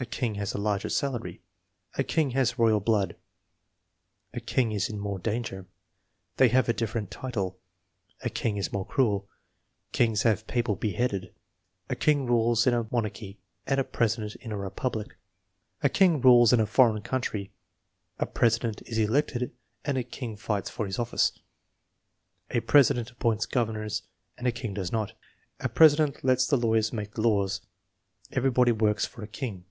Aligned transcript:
"A 0.00 0.06
king 0.06 0.36
has 0.36 0.54
a 0.54 0.58
larger 0.58 0.88
salary." 0.90 1.42
"A 1.96 2.04
king 2.04 2.30
has 2.30 2.56
royal 2.56 2.78
blood." 2.78 3.16
"A 4.32 4.38
king 4.38 4.70
is 4.70 4.88
in 4.88 5.00
more 5.00 5.18
danger." 5.18 5.66
"They 6.36 6.50
have 6.50 6.68
a 6.68 6.72
different 6.72 7.10
title," 7.10 7.58
"A 8.22 8.30
king 8.30 8.58
is 8.58 8.72
more 8.72 8.86
cruel." 8.86 9.28
"Kings 9.90 10.22
have 10.22 10.46
people 10.46 10.76
beheaded." 10.76 11.34
"A 11.90 11.96
king 11.96 12.26
rules 12.26 12.64
in 12.64 12.74
a 12.74 12.86
monarchy 12.92 13.40
and 13.66 13.80
a 13.80 13.82
president 13.82 14.36
in 14.36 14.52
a 14.52 14.56
republic." 14.56 15.16
"A 15.82 15.88
king 15.88 16.20
rules 16.20 16.52
in 16.52 16.60
a 16.60 16.64
foreign 16.66 17.02
country." 17.02 17.50
"A 18.20 18.26
president 18.26 18.80
is 18.86 18.98
elected 18.98 19.50
and 19.84 19.98
a 19.98 20.04
king 20.04 20.36
fights 20.36 20.70
for 20.70 20.86
his 20.86 21.00
office." 21.00 21.32
"A 22.52 22.60
president 22.60 23.10
appoints 23.10 23.46
governors 23.46 24.04
and 24.36 24.46
a 24.46 24.52
king 24.52 24.74
does 24.74 24.92
not." 24.92 25.14
"A 25.58 25.68
president 25.68 26.22
lets 26.22 26.46
the 26.46 26.56
lawyers 26.56 26.92
make 26.92 27.14
the 27.14 27.22
laws." 27.22 27.62
"Everybody 28.30 28.70
works 28.70 29.04
for 29.04 29.24
a 29.24 29.26
king." 29.26 29.64